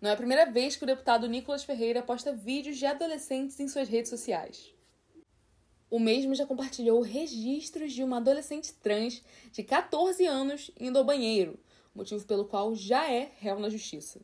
Não 0.00 0.10
é 0.10 0.12
a 0.12 0.16
primeira 0.16 0.48
vez 0.48 0.76
que 0.76 0.84
o 0.84 0.86
deputado 0.86 1.26
Nicolas 1.26 1.64
Ferreira 1.64 2.02
posta 2.02 2.32
vídeos 2.32 2.76
de 2.76 2.86
adolescentes 2.86 3.58
em 3.58 3.66
suas 3.66 3.88
redes 3.88 4.08
sociais. 4.08 4.72
O 5.90 5.98
mesmo 5.98 6.36
já 6.36 6.46
compartilhou 6.46 7.00
registros 7.00 7.92
de 7.92 8.04
uma 8.04 8.18
adolescente 8.18 8.72
trans 8.74 9.24
de 9.50 9.64
14 9.64 10.24
anos 10.24 10.70
indo 10.78 10.98
ao 10.98 11.04
banheiro, 11.04 11.58
motivo 11.92 12.24
pelo 12.26 12.44
qual 12.44 12.76
já 12.76 13.10
é 13.10 13.32
réu 13.40 13.58
na 13.58 13.68
justiça. 13.68 14.20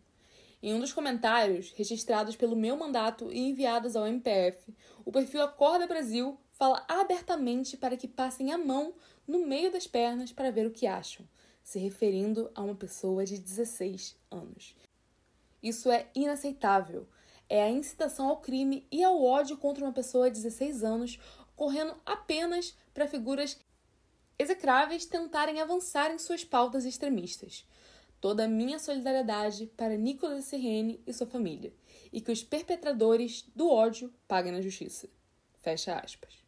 Em 0.63 0.73
um 0.73 0.79
dos 0.79 0.93
comentários, 0.93 1.73
registrados 1.73 2.37
pelo 2.37 2.55
meu 2.55 2.77
mandato 2.77 3.33
e 3.33 3.39
enviados 3.41 3.97
ao 3.97 4.07
MPF, 4.07 4.73
o 5.05 5.11
perfil 5.11 5.43
Acorda 5.43 5.89
Brasil 5.89 6.39
fala 6.53 6.85
abertamente 6.87 7.77
para 7.77 7.97
que 7.97 8.07
passem 8.07 8.53
a 8.53 8.59
mão 8.59 8.95
no 9.27 9.45
meio 9.45 9.73
das 9.73 9.89
pernas 9.89 10.31
para 10.31 10.53
ver 10.53 10.67
o 10.67 10.71
que 10.71 10.87
acham, 10.87 11.27
se 11.65 11.81
referindo 11.81 12.49
a 12.55 12.63
uma 12.63 12.77
pessoa 12.77 13.25
de 13.25 13.39
16 13.39 14.17
anos. 14.31 14.77
Isso 15.65 15.91
é 15.91 16.07
inaceitável. 16.15 17.09
É 17.49 17.65
a 17.65 17.71
incitação 17.71 18.29
ao 18.29 18.41
crime 18.41 18.87
e 18.93 19.03
ao 19.03 19.21
ódio 19.21 19.57
contra 19.57 19.85
uma 19.85 19.93
pessoa 19.93 20.31
de 20.31 20.41
16 20.41 20.85
anos, 20.85 21.19
ocorrendo 21.57 21.97
apenas 22.07 22.77
para 22.93 23.09
figuras 23.09 23.59
execráveis 24.39 25.07
tentarem 25.07 25.61
avançar 25.61 26.13
em 26.13 26.19
suas 26.19 26.45
pautas 26.45 26.85
extremistas 26.85 27.67
toda 28.25 28.47
a 28.47 28.49
minha 28.49 28.79
solidariedade 28.79 29.67
para 29.77 29.99
Nicolas 29.99 30.47
Sirrene 30.47 30.99
e 31.07 31.13
sua 31.13 31.27
família, 31.27 31.75
e 32.11 32.23
que 32.23 32.33
os 32.33 32.43
perpetradores 32.43 33.45
do 33.55 33.69
ódio 33.69 34.11
paguem 34.27 34.51
na 34.51 34.63
justiça. 34.63 35.11
Fecha 35.61 35.95
aspas. 35.95 36.43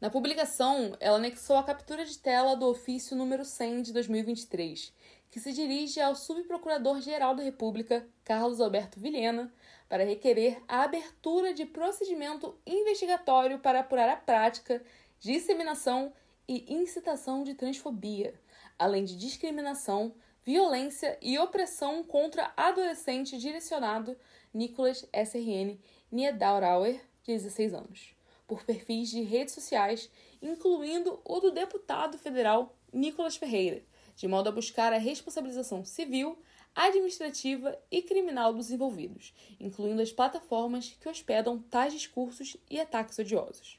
Na 0.00 0.08
publicação, 0.08 0.96
ela 0.98 1.18
anexou 1.18 1.58
a 1.58 1.62
captura 1.62 2.06
de 2.06 2.18
tela 2.18 2.56
do 2.56 2.68
ofício 2.68 3.14
número 3.14 3.44
100 3.44 3.82
de 3.82 3.92
2023, 3.92 4.94
que 5.32 5.40
se 5.40 5.50
dirige 5.50 5.98
ao 5.98 6.14
subprocurador-geral 6.14 7.34
da 7.34 7.42
República, 7.42 8.06
Carlos 8.22 8.60
Alberto 8.60 9.00
Vilhena, 9.00 9.50
para 9.88 10.04
requerer 10.04 10.62
a 10.68 10.82
abertura 10.82 11.54
de 11.54 11.64
procedimento 11.64 12.54
investigatório 12.66 13.58
para 13.58 13.80
apurar 13.80 14.10
a 14.10 14.16
prática, 14.16 14.84
disseminação 15.18 16.12
e 16.46 16.70
incitação 16.74 17.42
de 17.44 17.54
transfobia, 17.54 18.34
além 18.78 19.06
de 19.06 19.16
discriminação, 19.16 20.14
violência 20.44 21.16
e 21.22 21.38
opressão 21.38 22.04
contra 22.04 22.52
adolescente 22.54 23.38
direcionado 23.38 24.14
Nicholas 24.52 25.08
SRN 25.14 25.80
Niederauer, 26.10 27.00
de 27.22 27.32
16 27.32 27.72
anos, 27.72 28.14
por 28.46 28.64
perfis 28.64 29.08
de 29.08 29.22
redes 29.22 29.54
sociais, 29.54 30.10
incluindo 30.42 31.22
o 31.24 31.40
do 31.40 31.50
deputado 31.50 32.18
federal 32.18 32.76
Nicolas 32.92 33.36
Ferreira, 33.36 33.82
de 34.16 34.28
modo 34.28 34.48
a 34.48 34.52
buscar 34.52 34.92
a 34.92 34.98
responsabilização 34.98 35.84
civil, 35.84 36.38
administrativa 36.74 37.78
e 37.90 38.02
criminal 38.02 38.52
dos 38.52 38.70
envolvidos, 38.70 39.34
incluindo 39.60 40.00
as 40.00 40.12
plataformas 40.12 40.96
que 41.00 41.08
hospedam 41.08 41.58
tais 41.58 41.92
discursos 41.92 42.56
e 42.70 42.80
ataques 42.80 43.18
odiosos. 43.18 43.78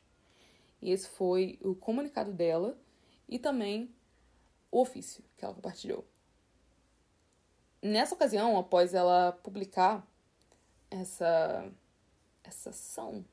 E 0.81 0.91
esse 0.91 1.09
foi 1.09 1.57
o 1.61 1.73
comunicado 1.73 2.31
dela 2.31 2.77
e 3.27 3.39
também 3.39 3.89
o 4.71 4.81
ofício 4.81 5.23
que 5.37 5.45
ela 5.45 5.53
compartilhou. 5.53 6.05
Nessa 7.81 8.15
ocasião, 8.15 8.57
após 8.57 8.93
ela 8.93 9.31
publicar 9.43 10.07
essa, 10.89 11.69
essa 12.43 12.69
ação, 12.69 13.25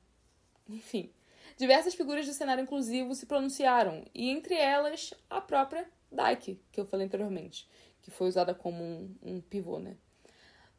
enfim, 0.69 1.13
diversas 1.57 1.95
figuras 1.95 2.27
do 2.27 2.33
cenário 2.33 2.63
inclusivo 2.63 3.15
se 3.15 3.27
pronunciaram, 3.27 4.05
e 4.15 4.31
entre 4.31 4.55
elas 4.55 5.13
a 5.29 5.41
própria 5.41 5.89
Dyke, 6.11 6.61
que 6.73 6.81
eu 6.81 6.87
falei 6.87 7.07
anteriormente, 7.07 7.69
que 8.03 8.11
foi 8.11 8.29
usada 8.29 8.55
como 8.55 8.83
um, 8.83 9.15
um 9.23 9.41
pivô, 9.41 9.79
né? 9.79 9.97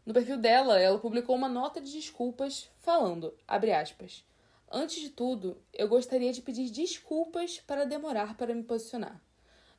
No 0.05 0.13
perfil 0.13 0.37
dela, 0.37 0.79
ela 0.79 0.97
publicou 0.97 1.35
uma 1.35 1.47
nota 1.47 1.79
de 1.79 1.91
desculpas 1.91 2.69
falando, 2.79 3.33
abre 3.47 3.71
aspas, 3.71 4.23
Antes 4.73 5.01
de 5.01 5.09
tudo, 5.09 5.57
eu 5.73 5.85
gostaria 5.89 6.31
de 6.31 6.41
pedir 6.41 6.69
desculpas 6.69 7.59
para 7.59 7.85
demorar 7.85 8.37
para 8.37 8.55
me 8.55 8.63
posicionar. 8.63 9.21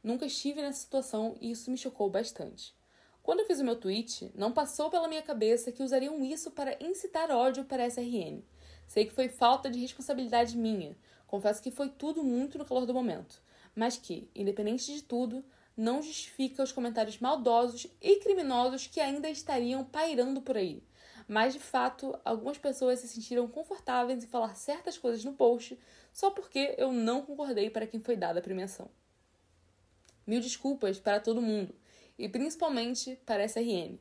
Nunca 0.05 0.27
estive 0.27 0.61
nessa 0.61 0.81
situação 0.81 1.35
e 1.41 1.51
isso 1.51 1.71
me 1.71 1.79
chocou 1.79 2.11
bastante. 2.11 2.75
Quando 3.23 3.41
eu 3.41 3.47
fiz 3.47 3.59
o 3.59 3.65
meu 3.65 3.75
tweet, 3.75 4.31
não 4.35 4.53
passou 4.53 4.91
pela 4.91 5.09
minha 5.09 5.23
cabeça 5.23 5.73
que 5.73 5.83
usariam 5.83 6.23
isso 6.23 6.51
para 6.51 6.77
incitar 6.79 7.31
ódio 7.31 7.65
para 7.65 7.85
a 7.85 7.87
SRN. 7.87 8.45
Sei 8.87 9.07
que 9.07 9.15
foi 9.15 9.31
falta 9.31 9.71
de 9.71 9.81
responsabilidade 9.81 10.59
minha, 10.59 10.95
confesso 11.27 11.63
que 11.63 11.71
foi 11.71 11.89
tudo 11.89 12.23
muito 12.23 12.59
no 12.59 12.65
calor 12.67 12.85
do 12.85 12.93
momento, 12.93 13.41
mas 13.75 13.97
que, 13.97 14.29
independente 14.35 14.93
de 14.95 15.03
tudo, 15.03 15.45
não 15.77 16.03
justifica 16.03 16.63
os 16.63 16.73
comentários 16.73 17.19
maldosos 17.19 17.87
e 18.01 18.17
criminosos 18.17 18.87
que 18.87 19.01
ainda 19.01 19.31
estariam 19.31 19.85
pairando 19.85 20.43
por 20.43 20.57
aí. 20.57 20.83
Mas 21.27 21.55
de 21.55 21.61
fato, 21.61 22.19
algumas 22.25 22.59
pessoas 22.59 22.99
se 23.01 23.09
sentiram 23.09 23.49
confortáveis 23.49 24.23
em 24.23 24.27
falar 24.27 24.55
certas 24.55 24.99
coisas 24.99 25.25
no 25.25 25.33
post 25.33 25.79
só 26.13 26.31
porque 26.31 26.75
eu 26.77 26.93
não 26.93 27.23
concordei 27.23 27.71
para 27.71 27.87
quem 27.87 28.01
foi 28.01 28.17
dada 28.17 28.41
a 28.41 28.43
premiação. 28.43 28.91
Mil 30.27 30.41
desculpas 30.41 31.01
para 31.01 31.21
todo 31.21 31.41
mundo, 31.41 31.75
e 32.19 32.29
principalmente 32.29 33.19
para 33.25 33.43
a 33.43 33.47
SRN. 33.47 33.99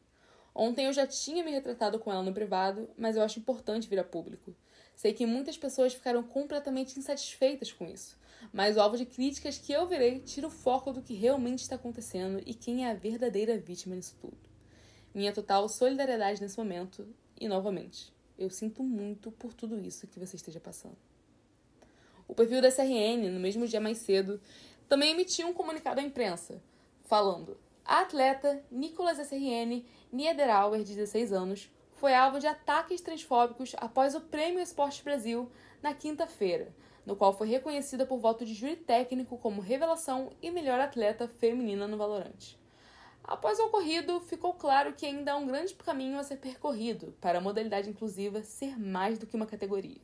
Ontem 0.54 0.86
eu 0.86 0.94
já 0.94 1.08
tinha 1.08 1.44
me 1.44 1.52
retratado 1.52 1.98
com 1.98 2.12
ela 2.12 2.22
no 2.22 2.34
privado, 2.34 2.90
mas 2.98 3.16
eu 3.16 3.24
acho 3.24 3.40
importante 3.40 3.88
vir 3.88 4.00
a 4.00 4.04
público. 4.04 4.54
Sei 4.96 5.14
que 5.14 5.26
muitas 5.26 5.58
pessoas 5.58 5.94
ficaram 5.94 6.22
completamente 6.22 6.98
insatisfeitas 6.98 7.72
com 7.72 7.86
isso, 7.86 8.18
mas 8.54 8.78
o 8.78 8.82
alvo 8.82 8.98
de 8.98 9.06
críticas 9.06 9.58
que 9.58 9.72
eu 9.72 9.88
virei 9.88 10.20
tira 10.20 10.48
o 10.48 10.52
foco 10.52 10.92
do 10.92 11.02
que 11.02 11.14
realmente 11.14 11.60
está 11.60 11.76
acontecendo 11.76 12.42
e 12.46 12.54
quem 12.54 12.86
é 12.86 12.92
a 12.92 12.96
verdadeira 12.96 13.58
vítima 13.58 13.96
nisso 13.96 14.16
tudo. 14.20 14.38
Minha 15.14 15.34
total 15.34 15.68
solidariedade 15.68 16.42
nesse 16.42 16.58
momento 16.58 17.08
e, 17.40 17.48
novamente, 17.48 18.14
eu 18.38 18.50
sinto 18.50 18.84
muito 18.84 19.32
por 19.32 19.54
tudo 19.54 19.80
isso 19.80 20.08
que 20.08 20.20
você 20.20 20.36
esteja 20.36 20.60
passando. 20.60 20.98
O 22.28 22.34
perfil 22.34 22.62
da 22.62 22.70
SRN, 22.70 23.30
no 23.30 23.40
mesmo 23.40 23.68
dia 23.68 23.82
mais 23.82 23.98
cedo, 24.00 24.40
também 24.88 25.12
emitiu 25.12 25.48
um 25.48 25.54
comunicado 25.54 26.00
à 26.00 26.04
imprensa, 26.04 26.62
falando: 27.04 27.58
a 27.84 28.02
atleta 28.02 28.64
Nicolas 28.72 29.20
SRN 29.20 29.84
Niederauer, 30.12 30.84
de 30.84 30.96
16 30.96 31.34
anos, 31.34 31.70
foi 32.02 32.16
alvo 32.16 32.40
de 32.40 32.48
ataques 32.48 33.00
transfóbicos 33.00 33.76
após 33.78 34.16
o 34.16 34.22
Prêmio 34.22 34.60
Esporte 34.60 35.04
Brasil 35.04 35.52
na 35.84 35.94
quinta-feira, 35.94 36.74
no 37.06 37.16
qual 37.16 37.32
foi 37.32 37.48
reconhecida 37.48 38.08
por 38.08 38.18
voto 38.18 38.44
de 38.44 38.56
júri 38.56 38.76
técnico 38.76 39.38
como 39.38 39.62
revelação 39.62 40.32
e 40.42 40.50
melhor 40.50 40.80
atleta 40.80 41.28
feminina 41.28 41.88
no 41.88 41.98
Valorante. 41.98 42.60
Após 43.24 43.60
o 43.60 43.68
ocorrido, 43.68 44.20
ficou 44.20 44.56
claro 44.56 44.94
que 44.94 45.06
ainda 45.06 45.34
há 45.34 45.36
um 45.36 45.46
grande 45.46 45.76
caminho 45.76 46.18
a 46.18 46.24
ser 46.24 46.38
percorrido 46.38 47.16
para 47.22 47.38
a 47.38 47.42
modalidade 47.42 47.92
inclusiva 47.92 48.42
ser 48.42 48.80
mais 48.80 49.20
do 49.20 49.28
que 49.28 49.36
uma 49.36 49.46
categoria. 49.46 50.02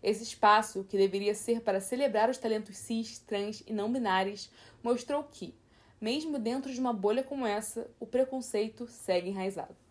Esse 0.00 0.22
espaço, 0.22 0.84
que 0.84 0.96
deveria 0.96 1.34
ser 1.34 1.62
para 1.62 1.80
celebrar 1.80 2.30
os 2.30 2.38
talentos 2.38 2.76
cis, 2.76 3.18
trans 3.18 3.64
e 3.66 3.72
não 3.72 3.92
binários, 3.92 4.52
mostrou 4.84 5.24
que, 5.24 5.52
mesmo 6.00 6.38
dentro 6.38 6.72
de 6.72 6.78
uma 6.78 6.92
bolha 6.92 7.24
como 7.24 7.44
essa, 7.44 7.90
o 7.98 8.06
preconceito 8.06 8.86
segue 8.86 9.30
enraizado. 9.30 9.87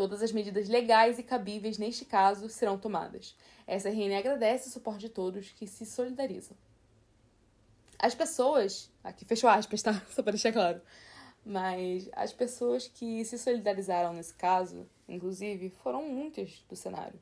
Todas 0.00 0.22
as 0.22 0.32
medidas 0.32 0.66
legais 0.66 1.18
e 1.18 1.22
cabíveis 1.22 1.76
neste 1.76 2.06
caso 2.06 2.48
serão 2.48 2.78
tomadas. 2.78 3.36
Essa 3.66 3.90
RN 3.90 4.16
agradece 4.16 4.66
o 4.66 4.72
suporte 4.72 5.00
de 5.00 5.08
todos 5.10 5.50
que 5.50 5.66
se 5.66 5.84
solidarizam. 5.84 6.56
As 7.98 8.14
pessoas, 8.14 8.90
aqui 9.04 9.26
fechou 9.26 9.50
aspas, 9.50 9.82
tá? 9.82 9.92
Só 10.08 10.22
para 10.22 10.32
deixar 10.32 10.54
claro. 10.54 10.80
Mas 11.44 12.08
as 12.12 12.32
pessoas 12.32 12.88
que 12.88 13.22
se 13.26 13.36
solidarizaram 13.36 14.14
nesse 14.14 14.32
caso, 14.32 14.88
inclusive, 15.06 15.68
foram 15.68 16.08
muitas 16.08 16.64
do 16.66 16.74
cenário. 16.74 17.20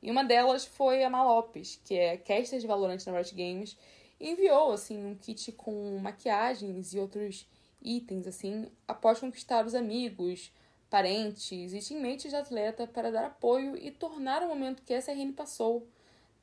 E 0.00 0.08
uma 0.08 0.22
delas 0.22 0.64
foi 0.64 1.02
a 1.02 1.10
Malopes, 1.10 1.80
que 1.84 1.98
é 1.98 2.16
caster 2.16 2.60
de 2.60 2.68
Valorant 2.68 3.04
na 3.04 3.18
Riot 3.18 3.34
Games, 3.34 3.76
e 4.20 4.30
enviou 4.30 4.70
assim 4.70 5.04
um 5.04 5.16
kit 5.16 5.50
com 5.50 5.98
maquiagens 5.98 6.94
e 6.94 7.00
outros 7.00 7.48
itens 7.82 8.28
assim 8.28 8.70
após 8.86 9.18
conquistar 9.18 9.66
os 9.66 9.74
amigos, 9.74 10.52
parentes 10.92 11.72
e 11.72 11.80
teammates 11.80 12.30
de 12.30 12.36
atleta 12.36 12.86
para 12.86 13.10
dar 13.10 13.24
apoio 13.24 13.74
e 13.78 13.90
tornar 13.90 14.42
o 14.42 14.48
momento 14.48 14.82
que 14.82 14.92
a 14.92 14.98
SRN 14.98 15.32
passou 15.32 15.88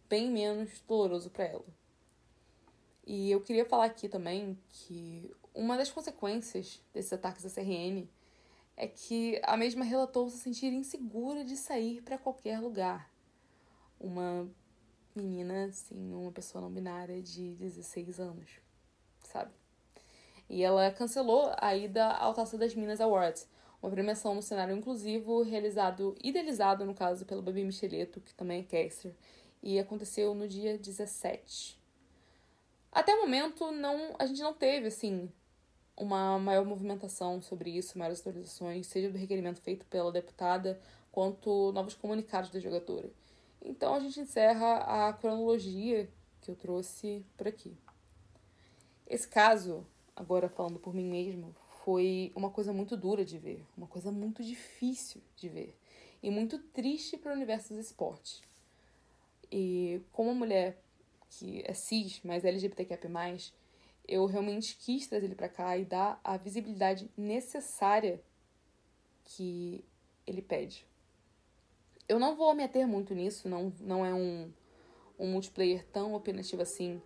bem 0.09 0.31
menos 0.31 0.81
doloroso 0.87 1.29
para 1.29 1.43
ela. 1.43 1.65
E 3.05 3.29
eu 3.29 3.41
queria 3.41 3.63
falar 3.63 3.85
aqui 3.85 4.09
também 4.09 4.57
que 4.67 5.31
uma 5.53 5.77
das 5.77 5.91
consequências 5.91 6.81
desses 6.91 7.13
ataques 7.13 7.43
da 7.43 7.49
CRN 7.51 8.09
é 8.75 8.87
que 8.87 9.39
a 9.43 9.55
mesma 9.55 9.85
relatou 9.85 10.27
se 10.31 10.39
sentir 10.39 10.73
insegura 10.73 11.45
de 11.45 11.55
sair 11.55 12.01
para 12.01 12.17
qualquer 12.17 12.59
lugar. 12.59 13.07
Uma 13.99 14.49
menina, 15.15 15.65
assim, 15.65 16.11
uma 16.11 16.31
pessoa 16.31 16.59
não 16.59 16.71
binária 16.71 17.21
de 17.21 17.53
16 17.53 18.19
anos, 18.19 18.49
sabe? 19.21 19.51
E 20.49 20.63
ela 20.63 20.89
cancelou 20.89 21.53
a 21.55 21.75
ida 21.75 22.07
ao 22.13 22.33
Taça 22.33 22.57
das 22.57 22.73
Minas 22.73 22.99
Awards, 22.99 23.47
uma 23.81 23.91
premiação 23.91 24.35
no 24.35 24.41
cenário 24.41 24.75
inclusivo 24.75 25.41
realizado, 25.41 26.15
idealizado 26.23 26.85
no 26.85 26.93
caso 26.93 27.25
pelo 27.25 27.41
Babi 27.41 27.63
Micheleto, 27.63 28.19
que 28.19 28.33
também 28.33 28.61
é 28.61 28.63
caster, 28.63 29.15
e 29.63 29.79
aconteceu 29.79 30.33
no 30.33 30.47
dia 30.47 30.77
17. 30.77 31.79
Até 32.91 33.13
o 33.13 33.21
momento, 33.21 33.71
não, 33.71 34.15
a 34.17 34.25
gente 34.25 34.41
não 34.41 34.53
teve, 34.53 34.87
assim, 34.87 35.31
uma 35.95 36.39
maior 36.39 36.65
movimentação 36.65 37.41
sobre 37.41 37.69
isso, 37.71 37.97
maiores 37.97 38.19
atualizações, 38.19 38.87
seja 38.87 39.09
do 39.09 39.17
requerimento 39.17 39.61
feito 39.61 39.85
pela 39.85 40.11
deputada, 40.11 40.79
quanto 41.11 41.71
novos 41.71 41.93
comunicados 41.93 42.49
da 42.49 42.59
jogadora. 42.59 43.09
Então 43.61 43.93
a 43.93 43.99
gente 43.99 44.19
encerra 44.19 45.07
a 45.07 45.13
cronologia 45.13 46.09
que 46.41 46.49
eu 46.49 46.55
trouxe 46.55 47.25
por 47.37 47.47
aqui. 47.47 47.77
Esse 49.05 49.27
caso, 49.27 49.85
agora 50.15 50.47
falando 50.47 50.79
por 50.79 50.93
mim 50.93 51.05
mesmo, 51.05 51.55
foi 51.83 52.31
uma 52.35 52.49
coisa 52.49 52.73
muito 52.73 52.97
dura 52.97 53.23
de 53.23 53.37
ver, 53.37 53.65
uma 53.77 53.87
coisa 53.87 54.11
muito 54.11 54.43
difícil 54.43 55.21
de 55.35 55.49
ver 55.49 55.75
e 56.21 56.29
muito 56.29 56.59
triste 56.59 57.17
para 57.17 57.31
o 57.31 57.35
universo 57.35 57.73
dos 57.73 57.85
esportes. 57.85 58.41
E 59.51 60.01
como 60.11 60.35
mulher 60.35 60.81
que 61.29 61.63
é 61.65 61.73
cis, 61.73 62.21
mas 62.23 62.43
LGBTQIA+, 62.43 62.99
eu 64.07 64.25
realmente 64.25 64.75
quis 64.75 65.07
trazer 65.07 65.27
ele 65.27 65.35
para 65.35 65.47
cá 65.47 65.77
e 65.77 65.85
dar 65.85 66.19
a 66.23 66.35
visibilidade 66.37 67.09
necessária 67.15 68.21
que 69.23 69.83
ele 70.25 70.41
pede. 70.41 70.85
Eu 72.07 72.19
não 72.19 72.35
vou 72.35 72.53
me 72.55 72.63
ater 72.63 72.87
muito 72.87 73.13
nisso, 73.13 73.47
não, 73.47 73.71
não 73.79 74.03
é 74.03 74.13
um, 74.13 74.51
um 75.19 75.31
multiplayer 75.31 75.85
tão 75.87 76.15
opinativo 76.15 76.61
assim, 76.61 76.99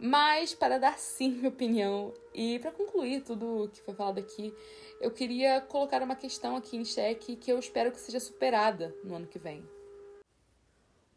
mas 0.00 0.54
para 0.54 0.78
dar 0.78 0.98
sim 0.98 1.32
minha 1.32 1.50
opinião 1.50 2.14
e 2.32 2.58
para 2.58 2.72
concluir 2.72 3.22
tudo 3.22 3.70
que 3.70 3.82
foi 3.82 3.94
falado 3.94 4.18
aqui, 4.18 4.54
eu 4.98 5.10
queria 5.10 5.60
colocar 5.60 6.02
uma 6.02 6.16
questão 6.16 6.56
aqui 6.56 6.76
em 6.76 6.84
xeque 6.84 7.36
que 7.36 7.52
eu 7.52 7.58
espero 7.58 7.92
que 7.92 8.00
seja 8.00 8.18
superada 8.18 8.94
no 9.04 9.14
ano 9.14 9.26
que 9.26 9.38
vem. 9.38 9.62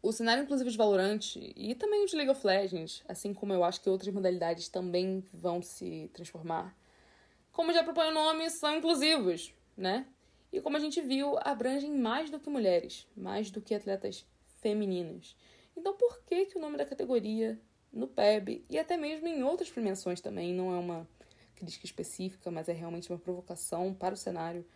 O 0.02 0.12
cenário 0.12 0.42
inclusive 0.42 0.70
de 0.70 0.76
Valorant 0.76 1.36
e 1.36 1.74
também 1.74 2.04
o 2.04 2.06
de 2.06 2.14
League 2.14 2.30
of 2.30 2.46
Legends, 2.46 3.02
assim 3.08 3.32
como 3.32 3.54
eu 3.54 3.64
acho 3.64 3.80
que 3.80 3.88
outras 3.88 4.12
modalidades 4.12 4.68
também 4.68 5.24
vão 5.32 5.62
se 5.62 6.10
transformar, 6.12 6.76
como 7.50 7.72
já 7.72 7.82
propõe 7.82 8.08
o 8.08 8.14
nome, 8.14 8.50
são 8.50 8.76
inclusivos, 8.76 9.54
né? 9.76 10.06
E 10.52 10.60
como 10.60 10.76
a 10.76 10.80
gente 10.80 11.00
viu, 11.00 11.38
abrangem 11.40 11.90
mais 11.90 12.28
do 12.28 12.38
que 12.38 12.50
mulheres, 12.50 13.06
mais 13.16 13.50
do 13.50 13.62
que 13.62 13.74
atletas 13.74 14.26
femininas. 14.60 15.34
Então 15.74 15.94
por 15.94 16.22
que, 16.24 16.46
que 16.46 16.58
o 16.58 16.60
nome 16.60 16.76
da 16.76 16.84
categoria 16.84 17.58
no 17.94 18.08
PEB 18.08 18.64
e 18.68 18.78
até 18.78 18.96
mesmo 18.96 19.26
em 19.28 19.42
outras 19.42 19.70
premiações 19.70 20.20
também, 20.20 20.52
não 20.52 20.74
é 20.74 20.78
uma 20.78 21.08
crítica 21.54 21.86
específica, 21.86 22.50
mas 22.50 22.68
é 22.68 22.72
realmente 22.72 23.10
uma 23.10 23.18
provocação 23.18 23.94
para 23.94 24.14
o 24.14 24.16
cenário. 24.16 24.66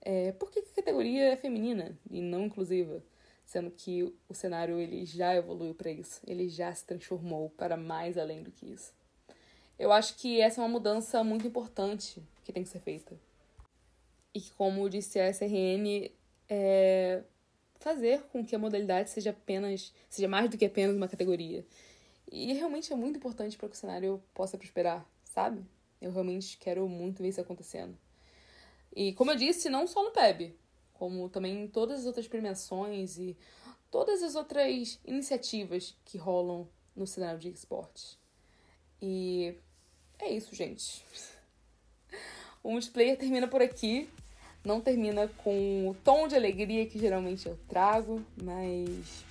É, 0.00 0.32
por 0.32 0.50
que, 0.50 0.58
a 0.60 0.62
categoria 0.74 1.32
é 1.32 1.36
feminina 1.36 1.96
e 2.10 2.20
não 2.20 2.46
inclusiva? 2.46 3.02
sendo 3.44 3.70
que 3.70 4.02
o 4.28 4.34
cenário 4.34 4.78
ele 4.78 5.04
já 5.04 5.34
evoluiu 5.34 5.74
para 5.74 5.90
isso, 5.90 6.20
ele 6.26 6.48
já 6.48 6.74
se 6.74 6.84
transformou 6.84 7.50
para 7.50 7.76
mais 7.76 8.16
além 8.16 8.42
do 8.42 8.50
que 8.50 8.66
isso. 8.66 8.92
Eu 9.78 9.92
acho 9.92 10.16
que 10.16 10.40
essa 10.40 10.60
é 10.60 10.64
uma 10.64 10.70
mudança 10.70 11.22
muito 11.22 11.46
importante 11.46 12.22
que 12.44 12.52
tem 12.52 12.62
que 12.62 12.68
ser 12.68 12.80
feita. 12.80 13.14
E 14.32 14.40
que, 14.40 14.50
como 14.52 14.88
disse 14.88 15.18
a 15.18 15.28
SRN, 15.28 16.10
é 16.48 17.22
fazer 17.78 18.22
com 18.32 18.44
que 18.44 18.54
a 18.54 18.58
modalidade 18.58 19.10
seja 19.10 19.30
apenas, 19.30 19.92
seja 20.08 20.26
mais 20.26 20.48
do 20.48 20.56
que 20.56 20.64
apenas 20.64 20.96
uma 20.96 21.08
categoria. 21.08 21.64
E 22.36 22.52
realmente 22.52 22.92
é 22.92 22.96
muito 22.96 23.16
importante 23.16 23.56
para 23.56 23.68
que 23.68 23.76
o 23.76 23.78
cenário 23.78 24.20
possa 24.34 24.58
prosperar, 24.58 25.06
sabe? 25.22 25.64
Eu 26.02 26.10
realmente 26.10 26.58
quero 26.58 26.88
muito 26.88 27.22
ver 27.22 27.28
isso 27.28 27.40
acontecendo. 27.40 27.96
E 28.92 29.12
como 29.12 29.30
eu 29.30 29.36
disse, 29.36 29.70
não 29.70 29.86
só 29.86 30.02
no 30.02 30.10
PEB, 30.10 30.52
como 30.94 31.28
também 31.28 31.68
todas 31.68 32.00
as 32.00 32.06
outras 32.06 32.26
premiações 32.26 33.18
e 33.18 33.36
todas 33.88 34.20
as 34.20 34.34
outras 34.34 34.98
iniciativas 35.06 35.96
que 36.04 36.18
rolam 36.18 36.68
no 36.96 37.06
cenário 37.06 37.38
de 37.38 37.50
esportes. 37.50 38.18
E 39.00 39.54
é 40.18 40.28
isso, 40.30 40.54
gente. 40.56 41.04
O 42.64 42.70
multiplayer 42.70 43.18
termina 43.18 43.46
por 43.46 43.60
aqui. 43.60 44.08
Não 44.64 44.80
termina 44.80 45.28
com 45.28 45.90
o 45.90 45.94
tom 46.02 46.26
de 46.26 46.34
alegria 46.34 46.86
que 46.86 46.98
geralmente 46.98 47.46
eu 47.46 47.58
trago, 47.68 48.24
mas 48.42 49.22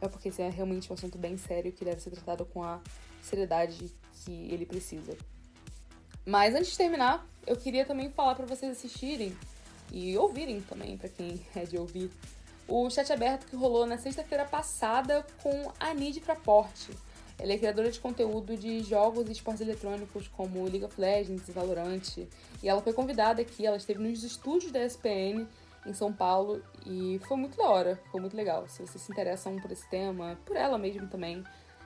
é 0.00 0.08
porque 0.08 0.28
esse 0.28 0.42
é 0.42 0.48
realmente 0.48 0.90
um 0.90 0.94
assunto 0.94 1.18
bem 1.18 1.36
sério 1.36 1.72
que 1.72 1.84
deve 1.84 2.00
ser 2.00 2.10
tratado 2.10 2.44
com 2.44 2.62
a 2.62 2.80
seriedade 3.22 3.92
que 4.12 4.48
ele 4.52 4.66
precisa. 4.66 5.16
Mas 6.24 6.54
antes 6.54 6.72
de 6.72 6.76
terminar, 6.76 7.26
eu 7.46 7.56
queria 7.56 7.84
também 7.84 8.10
falar 8.10 8.34
para 8.34 8.46
vocês 8.46 8.70
assistirem 8.72 9.36
e 9.90 10.16
ouvirem 10.16 10.60
também, 10.60 10.96
para 10.96 11.08
quem 11.08 11.40
é 11.56 11.64
de 11.64 11.78
ouvir, 11.78 12.10
o 12.66 12.88
chat 12.90 13.10
aberto 13.12 13.46
que 13.46 13.56
rolou 13.56 13.86
na 13.86 13.96
sexta-feira 13.96 14.44
passada 14.44 15.26
com 15.42 15.72
a 15.80 15.94
Nid 15.94 16.20
Fraporte. 16.20 16.90
Ela 17.38 17.52
é 17.52 17.58
criadora 17.58 17.90
de 17.90 18.00
conteúdo 18.00 18.56
de 18.56 18.80
jogos 18.82 19.28
e 19.28 19.32
esportes 19.32 19.62
eletrônicos 19.62 20.28
como 20.28 20.64
League 20.64 20.84
of 20.84 21.00
Legends 21.00 21.48
e 21.48 21.52
Valorant. 21.52 22.18
E 22.62 22.68
ela 22.68 22.82
foi 22.82 22.92
convidada 22.92 23.40
aqui, 23.40 23.64
ela 23.64 23.76
esteve 23.76 24.00
nos 24.00 24.24
estúdios 24.24 24.72
da 24.72 24.84
SPN 24.84 25.46
em 25.88 25.94
São 25.94 26.12
Paulo 26.12 26.62
e 26.86 27.20
foi 27.26 27.36
muito 27.36 27.56
da 27.56 27.68
hora, 27.68 28.00
foi 28.10 28.20
muito 28.20 28.36
legal. 28.36 28.68
Se 28.68 28.86
vocês 28.86 29.02
se 29.02 29.10
interessam 29.10 29.56
por 29.56 29.70
esse 29.72 29.88
tema, 29.88 30.38
por 30.44 30.56
ela 30.56 30.78
mesmo 30.78 31.08
também, 31.08 31.42